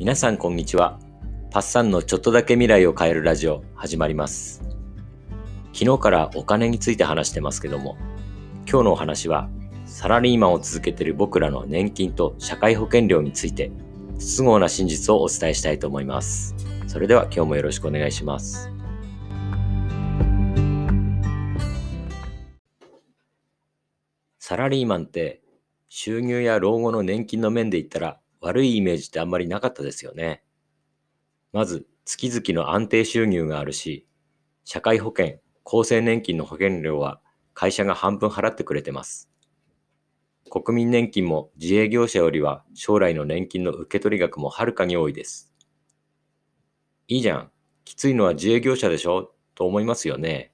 [0.00, 0.98] 皆さんこんにちは。
[1.50, 4.62] パッサンのちょっとだけ未来を変えるラジオ始まります。
[5.74, 7.98] 昨日からお金について話してますけども、
[8.66, 9.50] 今日のお話は
[9.84, 13.70] サラリーマンを続けている僕らの年金と社会保険料について、
[14.18, 16.54] 不都合な真実をお伝えしたいと思います。
[16.86, 18.70] それでは今日もよろしくお願いします。
[24.38, 25.42] サラリーマンって
[25.90, 30.42] 収入や老後の年金の面で言ったら悪いイメージってあんまりなかったですよね。
[31.52, 34.06] まず月々の安定収入があるし、
[34.64, 37.20] 社会保険、厚生年金の保険料は
[37.54, 39.30] 会社が半分払ってくれてます。
[40.50, 45.54] 国民年金も自営業者よりは将来の年金の受け取り額もはるかに多いです。
[47.06, 47.50] いいじゃん。
[47.84, 49.32] きついのは自営業者でしょ？
[49.54, 50.52] と思いますよね。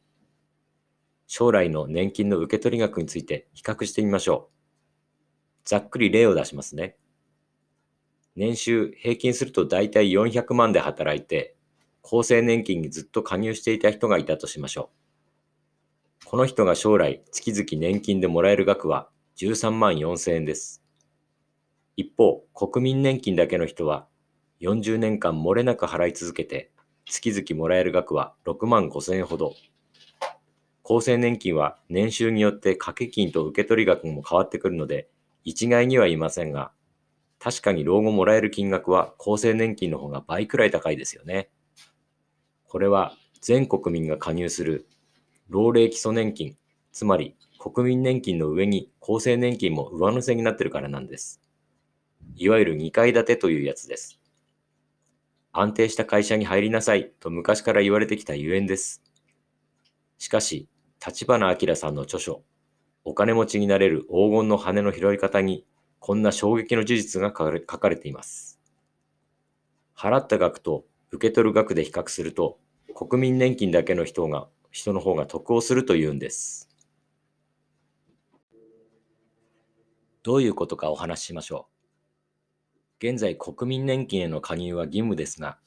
[1.26, 4.56] 将来の年金の受け取り額について比較してみましょう。
[5.64, 6.96] ざっくり例を出しますね。
[8.36, 11.56] 年収平均すると大体400万で働いて、
[12.02, 14.90] 厚生年金にずっと加入していた人がいたとしましょ
[16.22, 16.26] う。
[16.26, 20.82] この人が将来月々年金でもらえる額は13万4千円です。
[21.96, 24.06] 一方、国民年金だけの人は
[24.60, 26.70] 40年間漏れなく払い続けて、
[27.06, 29.54] 月々もらえる額は6万5千円ほど。
[30.84, 35.08] 厚生年金は年収によって掛け金と受け取り額も変わってくるので、
[35.42, 36.70] 一概には言いませんが、
[37.46, 41.48] 確かに老後もらえる金額は厚生年金の方が倍くらい高いですよね。
[42.64, 44.88] これは全国民が加入する
[45.48, 46.56] 老齢基礎年金、
[46.90, 51.40] つまり国民年金の上に厚生年金も上乗せになってるからなんです。
[52.34, 54.18] いわゆる2階建てというやつです。
[55.52, 59.04] 安定した会社に入りなさいと昔から言われてきたゆえんです。
[60.18, 62.42] しかし、立花明さんの著書、
[63.04, 65.64] お金持ちになれる黄金の羽の拾い方に、
[65.98, 68.60] こんな衝撃の事実が書かれ書かれています。
[69.96, 72.58] 払った額と受け取る額で比較すると、
[72.94, 76.68] 国民年金だけの人が、人の方が得をするというんです。
[80.22, 81.68] どういうことかお話ししましょ
[83.00, 83.06] う。
[83.06, 85.58] 現在、国民年金への加入は義務ですが、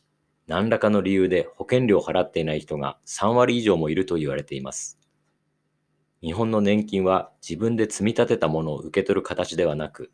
[0.47, 4.99] 何らかの理由で保険料を払っていない人が3割以上もいると言われています。
[6.21, 10.11] 日本の年金は自分で積み立てたものを受け取る形ではなく、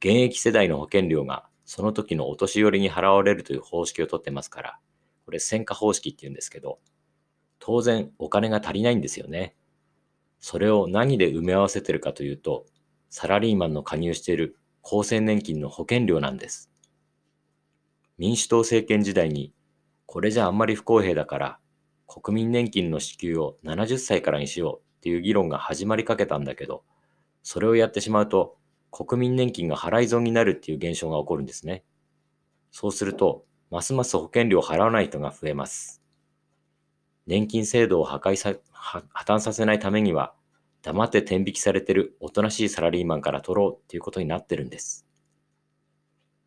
[0.00, 4.78] 現役世代の保険料がその時のお年寄りに払われるという方式をとってますから、
[5.24, 6.78] これ戦果方式って言うんですけど、
[7.58, 9.56] 当然お金が足りないんですよね。
[10.38, 12.66] それを何で埋め合わせてるかというと、
[13.10, 16.70] サラリーマンの加入している厚生年金の保険料なんです。
[18.18, 19.52] 民主党政権時代に、
[20.06, 21.58] これじゃあんまり不公平だから、
[22.06, 26.84] 国民年金の支給を70歳からにしようっていう議論が始まりかけたんだけど、
[27.42, 28.56] それをやってしまうと、
[28.90, 31.84] 国民年金が払い損になるっていう現象が起こるんですね。
[32.70, 36.02] そうすると、ますます保険料を払わない人が増えます。
[37.26, 40.34] 年金制度を破壊さ、破綻させないためには、
[40.82, 45.06] 黙って天引きされてるおとなしいサラリーマンから取ろうっていうことになってるんです。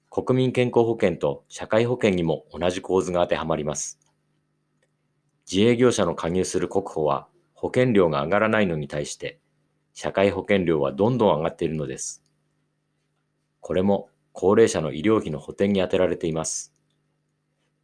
[0.10, 4.00] 国民健康保険と社会保険にも同じ構図が当てはまります。
[5.52, 9.40] 自営業者の加入する国保は保険料が上がらないのに対して、
[9.94, 12.24] 社会保険料はどんどん上がっているのです。
[13.62, 16.74] これも高齢者の医療費の補填に充てられています。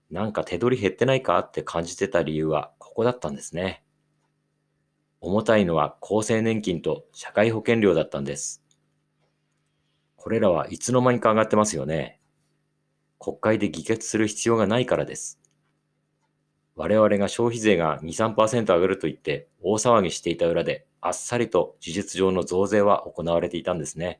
[0.10, 3.84] なんか手取り減ってないかって感じてた理由はここだったんですね。
[5.20, 8.64] 重たいのは厚生年金と社会保険料だったんです。
[10.16, 12.20] これらはいつの間にか上がってますよね。
[13.20, 15.40] 国会で議決する必要がないからです。
[16.76, 24.20] 我々が消費税が2、3%上がると言って大騒ぎしていた裏であっさりと事実上の増税は行われていたんですね。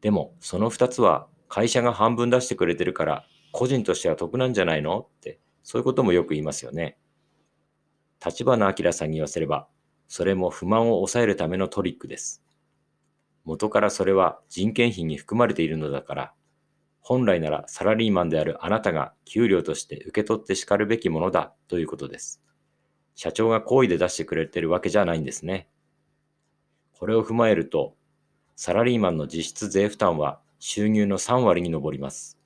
[0.00, 5.00] でもその2つは会社が半分出してくれてるから個人としては得なんじゃないの？
[5.00, 6.96] ってそういうこともよく言いますよね。
[8.24, 9.66] 立花明さんに言わせれば
[10.06, 12.42] それも不満を抑えるためのトリックです。
[13.44, 16.34] 元からそれは人件費に含まれているのだから
[17.00, 22.42] 本来ならサラリーマンであるあなたが給料として受け取って叱るべきものだということです。
[23.14, 25.68] 社長が好意で出してくれてるわけじゃないんですね。
[26.92, 27.96] これを踏まえると、
[28.62, 32.38] サラリーマンの実質税負担は収入の3割に上ります。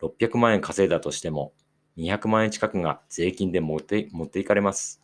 [0.00, 1.52] 600万円稼いだとしても、
[1.98, 5.02] 200万円近くが税金で持って持っていかれます。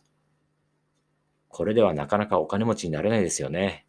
[1.47, 3.85] これではなかなかお金持ちになれないですよね。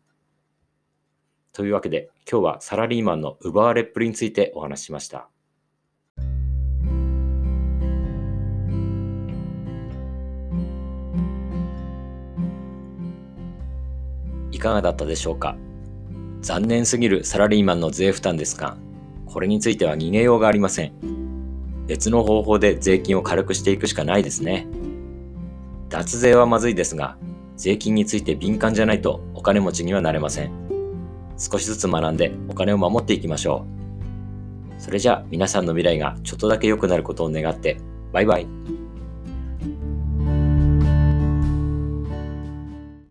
[1.55, 5.31] というわけで、今日はサラリーマンの奪われっぷりについてお話ししました。
[14.53, 15.57] いかがだったでしょうか？
[16.43, 18.77] 残念すぎるサラリーマンの税負担ですが、
[19.27, 20.93] これについては逃げようがありません。
[21.87, 24.67] 別の方法で税金を軽くしていくしかないですね。
[25.89, 27.17] 脱税はまずいですが、
[27.57, 30.51] 税金について敏感じゃないとお金持ちにはなれません。
[31.37, 33.67] 少しずつ学んでお金を守っていきましょ
[34.79, 34.81] う。
[34.81, 37.79] それじゃあ皆さんの未来がちょっとだけ良くなることを願って、
[38.13, 38.47] バイバイ。